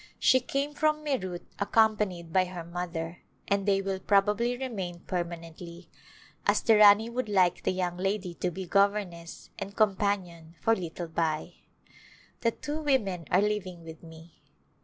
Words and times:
She 0.17 0.39
came 0.39 0.73
from 0.73 1.03
Meerut 1.03 1.43
accompa 1.59 2.07
nied 2.09 2.33
by 2.33 2.45
her 2.45 2.63
mother, 2.63 3.19
and 3.47 3.67
they 3.67 3.83
will 3.83 3.99
probably 3.99 4.57
remain 4.57 5.01
permanently, 5.01 5.91
as 6.47 6.61
the 6.61 6.77
Rani 6.77 7.07
would 7.07 7.29
like 7.29 7.61
the 7.61 7.71
young 7.71 7.97
lady 7.97 8.33
to 8.33 8.49
be 8.49 8.65
governess 8.65 9.51
and 9.59 9.77
companion 9.77 10.55
for 10.59 10.75
little 10.75 11.07
Bai. 11.07 11.53
The 12.39 12.49
two 12.49 12.81
women 12.81 13.25
are 13.29 13.43
living 13.43 13.83
with 13.83 14.01
me. 14.01 14.41